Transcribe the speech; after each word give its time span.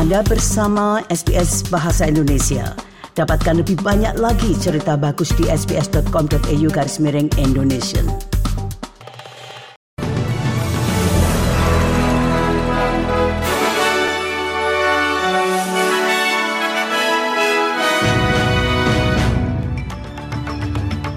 Anda 0.00 0.24
bersama 0.24 1.04
SBS 1.12 1.60
Bahasa 1.68 2.08
Indonesia. 2.08 2.72
Dapatkan 3.20 3.60
lebih 3.60 3.84
banyak 3.84 4.16
lagi 4.16 4.56
cerita 4.56 4.96
bagus 4.96 5.28
di 5.36 5.44
sbs.com.au 5.44 6.68
garis 6.72 6.96
miring 7.04 7.28
Indonesia. 7.36 8.00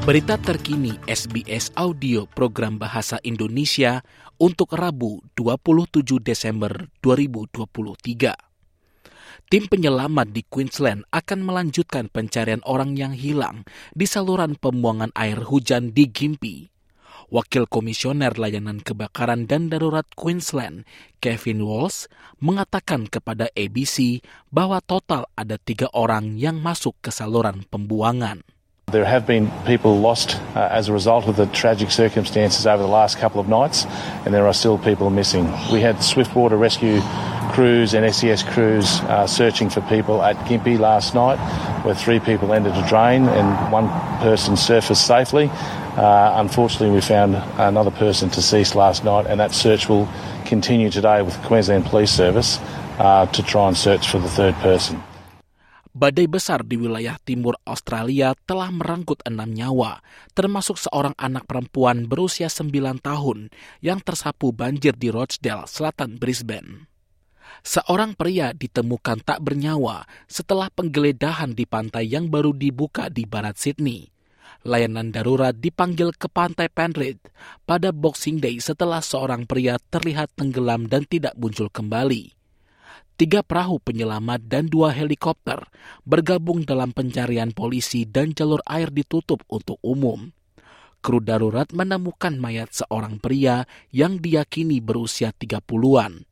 Berita 0.04 0.36
terkini 0.36 1.00
SBS 1.08 1.72
Audio 1.80 2.28
Program 2.28 2.76
Bahasa 2.76 3.16
Indonesia 3.24 4.04
untuk 4.44 4.76
Rabu 4.76 5.24
27 5.40 6.20
Desember 6.20 6.92
2023. 7.00 8.53
Tim 9.54 9.70
penyelamat 9.70 10.34
di 10.34 10.41
Queensland 10.50 11.05
akan 11.14 11.46
melanjutkan 11.46 12.09
pencarian 12.09 12.66
orang 12.66 12.98
yang 12.98 13.14
hilang 13.14 13.70
di 13.94 14.10
saluran 14.10 14.58
pembuangan 14.58 15.14
air 15.14 15.46
hujan 15.46 15.94
di 15.94 16.10
Gympie. 16.10 16.73
Wakil 17.30 17.70
Komisioner 17.70 18.34
Layanan 18.34 18.82
Kebakaran 18.82 19.46
dan 19.46 19.70
Darurat 19.70 20.10
Queensland, 20.18 20.90
Kevin 21.22 21.70
Walsh, 21.70 22.10
mengatakan 22.41 23.05
kepada 23.05 23.46
ABC 23.54 24.26
bahwa 24.50 24.82
total 24.82 25.30
ada 25.38 25.62
tiga 25.62 25.85
orang 25.94 26.34
yang 26.41 26.58
masuk 26.58 26.98
ke 27.05 27.13
saluran 27.13 27.62
pembuangan. 27.70 28.41
There 28.90 29.05
have 29.05 29.30
been 29.30 29.54
people 29.70 30.02
lost 30.02 30.34
uh, 30.58 30.66
as 30.74 30.90
a 30.90 30.94
result 30.98 31.30
of 31.30 31.38
the 31.38 31.46
tragic 31.54 31.94
circumstances 31.94 32.66
over 32.66 32.82
the 32.82 32.90
last 32.90 33.22
couple 33.22 33.38
of 33.38 33.46
nights, 33.46 33.85
and 34.26 34.34
there 34.34 34.49
are 34.49 34.58
still 34.58 34.82
people 34.82 35.13
missing. 35.13 35.46
We 35.70 35.85
had 35.85 36.02
swiftwater 36.02 36.58
rescue 36.58 37.05
crews 37.53 37.93
and 37.93 38.03
SES 38.13 38.43
crews 38.43 38.99
uh, 39.02 39.27
searching 39.27 39.70
for 39.70 39.81
people 39.81 40.21
at 40.21 40.35
last 40.80 41.13
night, 41.13 41.38
where 41.85 41.95
three 41.95 42.20
people 42.20 42.54
entered 42.54 42.73
a 42.73 42.87
drain 42.87 43.29
and 43.29 43.71
one 43.71 43.87
person 44.20 44.57
surfaced 44.57 45.05
safely. 45.05 45.49
Uh, 45.95 46.34
unfortunately, 46.41 46.90
we 46.90 47.01
found 47.01 47.35
another 47.57 47.91
person 47.91 48.29
deceased 48.29 48.76
last 48.76 49.04
night, 49.04 49.27
and 49.27 49.40
that 49.40 49.54
search 49.54 49.87
will 49.87 50.10
continue 50.45 50.90
today 50.90 51.21
with 51.21 51.40
the 51.40 51.48
Queensland 51.48 51.85
Police 51.85 52.12
Service 52.12 52.60
uh, 52.98 53.26
to 53.27 53.43
try 53.43 53.67
and 53.67 53.77
search 53.77 54.10
for 54.10 54.20
the 54.20 54.29
third 54.29 54.55
person. 54.55 55.01
badai 55.93 56.26
besar 56.26 56.65
di 56.65 56.73
wilayah 56.73 57.21
timur 57.21 57.54
Australia 57.70 58.34
telah 58.49 58.73
merenggut 58.73 59.21
enam 59.29 59.54
nyawa, 59.54 60.01
termasuk 60.34 60.82
seorang 60.82 61.13
anak 61.21 61.45
perempuan 61.45 62.10
berusia 62.10 62.49
9 62.49 62.73
tahun 62.98 63.54
yang 63.85 64.01
tersapu 64.01 64.50
banjir 64.50 64.97
di 64.97 65.13
Rochdale, 65.13 65.69
selatan 65.69 66.17
Brisbane. 66.17 66.93
Seorang 67.63 68.16
pria 68.16 68.52
ditemukan 68.52 69.24
tak 69.24 69.40
bernyawa 69.44 70.03
setelah 70.28 70.68
penggeledahan 70.72 71.56
di 71.56 71.63
pantai 71.63 72.12
yang 72.12 72.28
baru 72.28 72.52
dibuka 72.52 73.08
di 73.08 73.24
barat 73.24 73.56
Sydney. 73.59 74.12
Layanan 74.63 75.12
darurat 75.12 75.52
dipanggil 75.52 76.16
ke 76.16 76.31
pantai 76.31 76.72
Penrith 76.72 77.19
pada 77.68 77.91
Boxing 77.91 78.40
Day 78.40 78.59
setelah 78.63 79.03
seorang 79.03 79.44
pria 79.44 79.75
terlihat 79.91 80.31
tenggelam 80.40 80.88
dan 80.88 81.03
tidak 81.03 81.35
muncul 81.35 81.68
kembali 81.68 82.44
tiga 83.13 83.46
perahu 83.46 83.78
penyelamat 83.78 84.50
dan 84.50 84.66
dua 84.66 84.90
helikopter 84.90 85.62
bergabung 86.03 86.66
dalam 86.66 86.91
pencarian 86.91 87.53
polisi 87.53 88.09
dan 88.09 88.34
jalur 88.34 88.59
air 88.66 88.90
ditutup 88.90 89.46
untuk 89.50 89.78
umum. 89.85 90.34
Kru 91.03 91.19
darurat 91.19 91.68
menemukan 91.75 92.40
mayat 92.40 92.72
seorang 92.72 93.19
pria 93.19 93.68
yang 93.91 94.24
diyakini 94.24 94.80
berusia 94.80 95.35
30-an. 95.35 96.24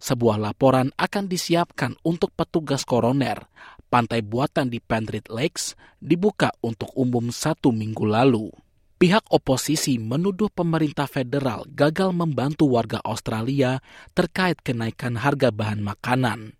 Sebuah 0.00 0.40
laporan 0.40 0.96
akan 0.96 1.28
disiapkan 1.28 1.92
untuk 2.00 2.32
petugas 2.32 2.88
koroner. 2.88 3.44
Pantai 3.92 4.24
buatan 4.24 4.72
di 4.72 4.80
Penrith 4.80 5.28
Lakes 5.28 5.76
dibuka 6.00 6.56
untuk 6.64 6.88
umum 6.96 7.28
satu 7.28 7.68
minggu 7.68 8.08
lalu. 8.08 8.48
Pihak 8.96 9.28
oposisi 9.28 10.00
menuduh 10.00 10.48
pemerintah 10.48 11.04
federal 11.04 11.68
gagal 11.68 12.16
membantu 12.16 12.68
warga 12.68 13.00
Australia 13.04 13.80
terkait 14.16 14.60
kenaikan 14.60 15.20
harga 15.20 15.52
bahan 15.52 15.80
makanan. 15.84 16.56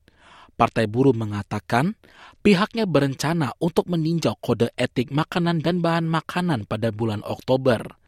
Partai 0.57 0.85
Buruh 0.89 1.17
mengatakan 1.17 1.97
pihaknya 2.45 2.85
berencana 2.85 3.57
untuk 3.61 3.89
meninjau 3.89 4.37
kode 4.41 4.73
etik 4.77 5.09
makanan 5.09 5.65
dan 5.65 5.81
bahan 5.81 6.05
makanan 6.05 6.69
pada 6.69 6.93
bulan 6.93 7.25
Oktober. 7.25 8.00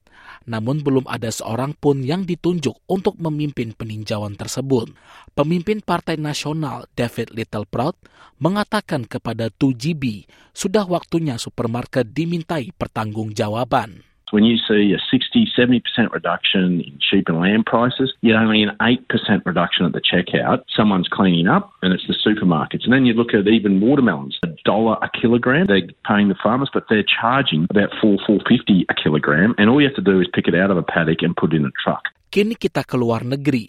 Namun 0.47 0.83
belum 0.83 1.09
ada 1.11 1.31
seorang 1.31 1.75
pun 1.75 2.03
yang 2.03 2.29
ditunjuk 2.29 2.75
untuk 2.87 3.19
memimpin 3.19 3.75
peninjauan 3.75 4.39
tersebut. 4.39 4.93
Pemimpin 5.33 5.81
Partai 5.81 6.19
Nasional 6.19 6.87
David 6.95 7.35
Littleproud 7.35 7.97
mengatakan 8.43 9.09
kepada 9.09 9.49
2GB 9.49 10.29
sudah 10.53 10.85
waktunya 10.87 11.41
supermarket 11.41 12.13
dimintai 12.13 12.75
pertanggungjawaban. 12.75 14.12
When 14.33 14.49
you 14.49 14.57
see 14.57 14.97
a 14.97 15.01
60, 15.13 15.45
70% 15.53 15.85
reduction 16.09 16.81
in 16.81 16.97
sheep 17.05 17.29
and 17.29 17.37
lamb 17.37 17.69
prices, 17.69 18.17
yet 18.25 18.41
only 18.41 18.65
an 18.65 18.73
8% 18.81 19.05
reduction 19.45 19.85
at 19.85 19.93
the 19.93 20.01
checkout, 20.01 20.65
someone's 20.73 21.05
cleaning 21.13 21.53
up 21.53 21.69
and 21.85 21.93
it's 21.93 22.09
the 22.09 22.17
supermarkets. 22.17 22.89
And 22.89 22.97
then 22.97 23.05
you 23.05 23.13
look 23.13 23.37
at 23.37 23.45
even 23.45 23.85
watermelons, 23.85 24.41
a 24.41 24.49
dollar 24.65 24.97
a 25.05 25.13
kilogram, 25.13 25.69
they're 25.69 25.85
paying 26.09 26.33
the 26.33 26.41
farmers, 26.41 26.73
but 26.73 26.89
they're 26.89 27.05
charging 27.05 27.69
about 27.69 27.93
four, 28.01 28.17
four 28.25 28.41
fifty 28.49 28.89
a 28.89 28.97
kilogram. 28.97 29.53
And 29.61 29.69
all 29.69 29.85
you 29.85 29.89
have 29.93 30.01
to 30.01 30.09
do 30.11 30.17
is 30.17 30.27
pick 30.33 30.49
it 30.49 30.57
out 30.57 30.73
of 30.73 30.81
a 30.81 30.83
paddock 30.83 31.21
and 31.21 31.37
put 31.37 31.53
it 31.53 31.61
in 31.61 31.69
a 31.69 31.75
truck. 31.85 32.09
Kini 32.33 32.57
kita 32.57 32.89
keluar 32.89 33.29
negeri. 33.29 33.69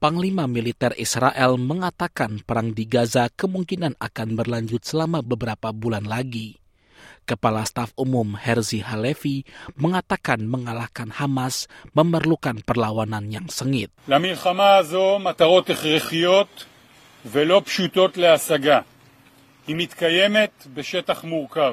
Panglima 0.00 0.48
Militer 0.48 0.96
Israel 0.96 1.60
mengatakan 1.60 2.40
perang 2.48 2.72
di 2.72 2.88
Gaza 2.88 3.28
kemungkinan 3.28 4.00
akan 4.00 4.28
berlanjut 4.40 4.88
selama 4.88 5.20
beberapa 5.20 5.68
bulan 5.76 6.08
lagi. 6.08 6.56
Kepala 7.28 7.68
Staf 7.68 7.92
Umum 8.00 8.40
Herzi 8.40 8.80
Halevi 8.80 9.44
mengatakan 9.76 10.48
mengalahkan 10.48 11.12
Hamas 11.12 11.68
memerlukan 11.92 12.64
perlawanan 12.64 13.28
yang 13.28 13.52
sengit. 13.52 13.92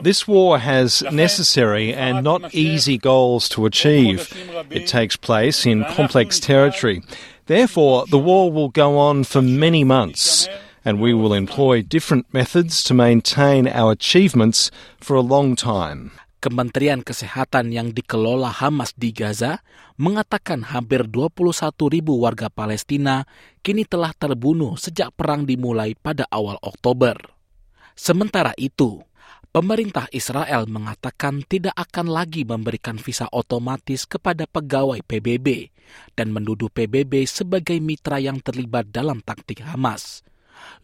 This 0.03 0.19
war 0.27 0.51
has 0.59 0.89
necessary 1.11 1.87
and 1.95 2.13
not 2.27 2.41
easy 2.51 2.97
goals 2.99 3.47
to 3.55 3.65
achieve. 3.65 4.19
It 4.67 4.91
takes 4.91 5.15
place 5.15 5.63
in 5.63 5.87
complex 5.95 6.43
territory. 6.43 6.99
Therefore, 7.47 8.03
the 8.11 8.19
war 8.19 8.51
will 8.51 8.67
go 8.67 8.97
on 8.99 9.23
for 9.23 9.39
many 9.39 9.85
months 9.87 10.49
and 10.85 11.01
we 11.01 11.11
will 11.11 11.33
employ 11.33 11.81
different 11.81 12.29
methods 12.29 12.85
to 12.85 12.93
maintain 12.93 13.65
our 13.65 13.91
achievements 13.91 14.69
for 15.01 15.17
a 15.17 15.25
long 15.25 15.57
time. 15.57 16.13
Kementerian 16.45 17.01
Kesehatan 17.01 17.73
yang 17.73 17.89
dikelola 17.89 18.53
Hamas 18.53 18.93
di 18.93 19.09
Gaza 19.09 19.65
mengatakan 19.97 20.61
hampir 20.61 21.09
21 21.09 21.41
ribu 21.89 22.21
warga 22.21 22.53
Palestina 22.53 23.25
kini 23.65 23.81
telah 23.81 24.13
terbunuh 24.13 24.77
sejak 24.77 25.09
perang 25.17 25.49
dimulai 25.49 25.97
pada 25.97 26.29
awal 26.29 26.61
Oktober. 26.61 27.17
Sementara 27.97 28.53
itu, 28.61 29.01
pemerintah 29.49 30.05
Israel 30.13 30.69
mengatakan 30.69 31.41
tidak 31.49 31.73
akan 31.81 32.13
lagi 32.13 32.45
memberikan 32.45 33.01
visa 33.01 33.25
otomatis 33.33 34.05
kepada 34.05 34.45
pegawai 34.45 35.01
PBB 35.01 35.73
dan 36.13 36.29
menuduh 36.29 36.69
PBB 36.69 37.25
sebagai 37.25 37.81
mitra 37.81 38.21
yang 38.21 38.37
terlibat 38.37 38.93
dalam 38.93 39.17
taktik 39.25 39.65
Hamas 39.65 40.21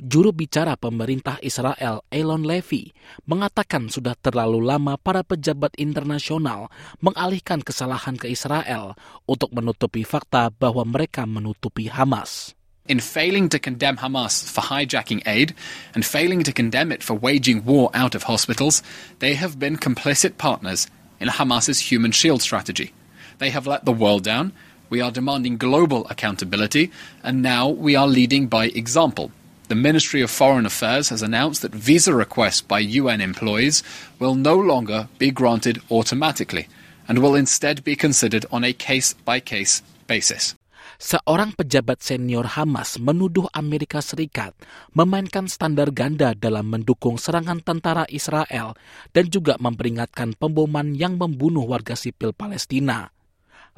juru 0.01 0.33
bicara 0.33 0.73
pemerintah 0.75 1.37
Israel 1.45 2.01
Elon 2.09 2.41
Levy 2.41 2.91
mengatakan 3.29 3.87
sudah 3.87 4.17
terlalu 4.17 4.63
lama 4.65 4.97
para 4.97 5.21
pejabat 5.21 5.77
internasional 5.77 6.73
mengalihkan 6.99 7.61
kesalahan 7.61 8.17
ke 8.17 8.31
Israel 8.31 8.97
untuk 9.29 9.53
menutupi 9.53 10.01
fakta 10.01 10.49
bahwa 10.49 10.81
mereka 10.87 11.29
menutupi 11.29 11.87
Hamas. 11.87 12.57
In 12.89 12.99
failing 12.99 13.47
to 13.53 13.61
condemn 13.61 14.01
Hamas 14.01 14.41
for 14.43 14.67
hijacking 14.67 15.21
aid 15.29 15.53
and 15.93 16.03
failing 16.03 16.41
to 16.43 16.51
condemn 16.51 16.91
it 16.91 17.05
for 17.05 17.13
waging 17.13 17.63
war 17.63 17.93
out 17.93 18.15
of 18.17 18.25
hospitals, 18.25 18.81
they 19.21 19.37
have 19.37 19.61
been 19.61 19.77
complicit 19.77 20.41
partners 20.41 20.89
in 21.21 21.29
Hamas's 21.29 21.91
human 21.91 22.11
shield 22.11 22.41
strategy. 22.41 22.91
They 23.37 23.53
have 23.53 23.69
let 23.69 23.85
the 23.85 23.93
world 23.93 24.25
down. 24.25 24.51
We 24.89 24.99
are 24.99 25.11
demanding 25.13 25.55
global 25.55 26.05
accountability, 26.09 26.91
and 27.23 27.41
now 27.41 27.69
we 27.69 27.95
are 27.95 28.07
leading 28.07 28.47
by 28.47 28.65
example 28.73 29.31
the 29.71 29.79
Ministry 29.79 30.19
of 30.19 30.27
Foreign 30.27 30.67
Affairs 30.67 31.15
has 31.15 31.23
announced 31.23 31.63
that 31.63 31.71
visa 31.71 32.11
requests 32.11 32.59
by 32.59 32.83
UN 32.83 33.23
employees 33.23 33.87
will 34.19 34.35
no 34.35 34.59
longer 34.59 35.07
be 35.15 35.31
granted 35.31 35.79
automatically 35.87 36.67
and 37.07 37.23
will 37.23 37.39
instead 37.39 37.79
be 37.87 37.95
considered 37.95 38.43
on 38.51 38.67
a 38.67 38.75
case 38.75 39.15
by 39.23 39.39
case 39.39 39.79
basis. 40.11 40.59
Seorang 40.99 41.55
pejabat 41.55 42.03
senior 42.03 42.51
Hamas 42.51 42.99
menuduh 42.99 43.47
Amerika 43.55 44.03
Serikat 44.03 44.51
memainkan 44.91 45.47
standar 45.47 45.87
ganda 45.95 46.35
dalam 46.35 46.67
mendukung 46.67 47.15
serangan 47.15 47.63
tentara 47.63 48.03
Israel 48.11 48.75
dan 49.15 49.31
juga 49.31 49.55
memperingatkan 49.55 50.35
pemboman 50.35 50.99
yang 50.99 51.15
membunuh 51.15 51.63
warga 51.63 51.95
sipil 51.95 52.35
Palestina. 52.35 53.07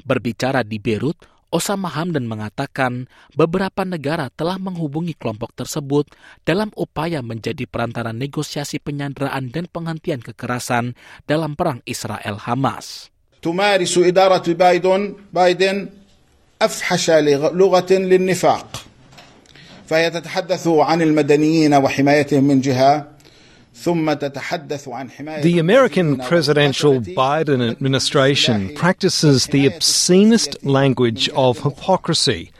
Berbicara 0.02 0.66
di 0.66 0.82
Beirut, 0.82 1.33
Osama 1.53 1.89
Hamdan 1.89 2.29
mengatakan 2.29 3.09
beberapa 3.33 3.81
negara 3.81 4.29
telah 4.29 4.61
menghubungi 4.61 5.17
kelompok 5.17 5.49
tersebut 5.57 6.05
dalam 6.45 6.69
upaya 6.77 7.25
menjadi 7.25 7.65
perantara 7.65 8.13
negosiasi 8.13 8.77
penyanderaan 8.77 9.49
dan 9.49 9.65
penghentian 9.65 10.21
kekerasan 10.21 10.93
dalam 11.25 11.57
perang 11.57 11.81
Israel-Hamas. 11.89 13.09
تمارس 13.39 13.97
إدارة 13.97 14.51
بايدن 14.53 15.15
بايدن 15.33 15.89
أفحش 16.61 17.05
لغة 17.55 17.91
للنفاق 17.93 18.67
فهي 19.87 20.11
تتحدث 20.11 20.67
عن 20.67 21.01
المدنيين 21.01 21.73
وحمايتهم 21.73 22.43
من 22.43 22.61
جهة 22.61 23.07
The 23.74 25.56
American 25.58 26.16
presidential 26.18 27.00
Biden 27.00 27.70
administration 27.70 28.74
practices 28.74 29.46
the 29.46 29.66
obscenest 29.66 30.64
language 30.64 31.28
of 31.30 31.58
hypocrisy. 31.58 32.52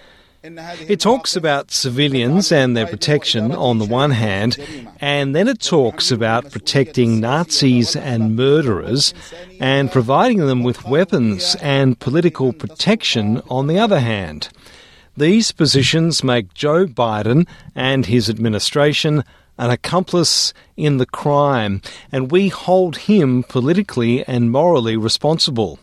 It 0.43 1.01
talks 1.01 1.37
about 1.37 1.71
civilians 1.71 2.53
and 2.53 2.77
their 2.77 2.87
protection 2.87 3.53
on 3.53 3.79
the 3.79 3.87
one 3.87 4.11
hand, 4.11 4.59
and 5.01 5.35
then 5.35 5.49
it 5.49 5.61
talks 5.61 6.11
about 6.11 6.51
protecting 6.51 7.21
Nazis 7.21 7.97
and 7.97 8.37
murderers 8.37 9.15
and 9.61 9.91
providing 9.91 10.39
them 10.39 10.63
with 10.63 10.85
weapons 10.85 11.57
and 11.63 11.99
political 11.99 12.53
protection 12.53 13.41
on 13.49 13.69
the 13.69 13.79
other 13.79 14.01
hand. 14.01 14.51
These 15.17 15.53
positions 15.53 16.25
make 16.25 16.53
Joe 16.55 16.87
Biden 16.87 17.47
and 17.75 18.05
his 18.05 18.29
administration 18.29 19.25
an 19.59 19.71
accomplice 19.71 20.53
in 20.77 20.99
the 20.99 21.07
crime, 21.07 21.81
and 22.11 22.31
we 22.31 22.49
hold 22.49 23.07
him 23.07 23.43
politically 23.47 24.27
and 24.27 24.51
morally 24.51 24.97
responsible. 24.97 25.79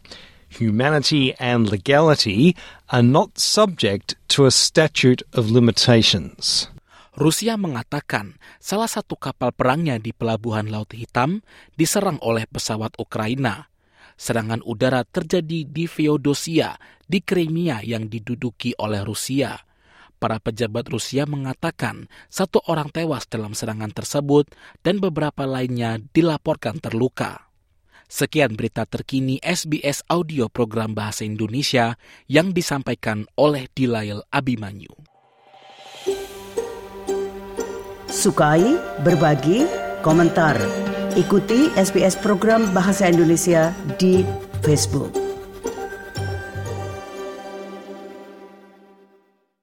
Humanity 0.51 1.31
and 1.39 1.71
legality 1.71 2.56
are 2.91 3.03
not 3.03 3.39
subject 3.39 4.19
to 4.35 4.44
a 4.44 4.51
statute 4.51 5.23
of 5.31 5.47
limitations. 5.47 6.68
Rusia 7.15 7.56
mengatakan 7.56 8.39
salah 8.59 8.88
satu 8.88 9.19
kapal 9.19 9.51
perangnya 9.56 10.00
di 10.00 10.12
pelabuhan 10.15 10.68
Laut 10.71 10.91
Hitam 10.91 11.44
diserang 11.75 12.19
oleh 12.23 12.47
pesawat 12.47 12.95
Ukraina. 13.00 13.68
Serangan 14.15 14.63
udara 14.63 15.07
terjadi 15.07 15.65
di 15.65 15.88
Feodosia, 15.88 16.75
di 17.03 17.19
Crimea 17.23 17.83
yang 17.83 18.07
diduduki 18.07 18.75
oleh 18.79 19.03
Rusia. 19.03 19.56
Para 20.21 20.38
pejabat 20.38 20.85
Rusia 20.85 21.25
mengatakan 21.25 22.06
satu 22.29 22.62
orang 22.69 22.94
tewas 22.94 23.25
dalam 23.25 23.57
serangan 23.57 23.89
tersebut 23.89 24.53
dan 24.85 25.01
beberapa 25.01 25.50
lainnya 25.50 25.97
dilaporkan 26.13 26.77
terluka. 26.77 27.50
Sekian 28.06 28.53
berita 28.53 28.85
terkini 28.85 29.41
SBS 29.41 30.06
Audio 30.06 30.45
Program 30.45 30.94
Bahasa 30.94 31.25
Indonesia 31.25 31.97
yang 32.29 32.53
disampaikan 32.53 33.25
oleh 33.33 33.65
Dilail 33.73 34.21
Abimanyu. 34.29 34.94
Sukai, 38.06 38.77
berbagi, 39.01 39.65
komentar. 40.06 40.59
Ikuti 41.18 41.73
SBS 41.73 42.13
Program 42.19 42.69
Bahasa 42.77 43.09
Indonesia 43.09 43.73
di 43.97 44.21
Facebook. 44.62 45.20